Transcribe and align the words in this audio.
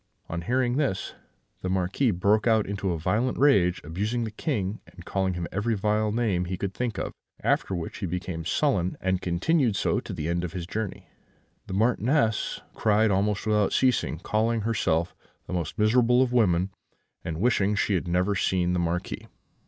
On 0.29 0.41
hearing 0.41 0.77
this, 0.77 1.13
the 1.61 1.69
Marquis 1.69 2.09
broke 2.09 2.47
out 2.47 2.65
into 2.65 2.91
a 2.91 2.97
violent 2.97 3.37
rage, 3.37 3.79
abusing 3.83 4.23
the 4.23 4.31
King, 4.31 4.79
and 4.87 5.05
calling 5.05 5.35
him 5.35 5.45
every 5.51 5.75
vile 5.75 6.11
name 6.11 6.45
he 6.45 6.57
could 6.57 6.73
think 6.73 6.97
of; 6.97 7.11
after 7.43 7.75
which 7.75 7.99
he 7.99 8.07
became 8.07 8.43
sullen, 8.43 8.97
and 8.99 9.21
continued 9.21 9.75
so 9.75 9.99
to 9.99 10.11
the 10.11 10.27
end 10.27 10.43
of 10.43 10.53
his 10.53 10.65
journey. 10.65 11.07
The 11.67 11.75
Marchioness 11.75 12.61
cried 12.73 13.11
almost 13.11 13.45
without 13.45 13.73
ceasing, 13.73 14.17
calling 14.17 14.61
herself 14.61 15.13
the 15.45 15.53
most 15.53 15.77
miserable 15.77 16.23
of 16.23 16.33
women, 16.33 16.71
and 17.23 17.39
wishing 17.39 17.75
she 17.75 17.93
had 17.93 18.07
never 18.07 18.33
seen 18.35 18.73
the 18.73 18.79
Marquis. 18.79 19.27